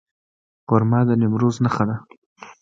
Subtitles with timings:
[0.67, 1.95] خرما د نیمروز نښه ده.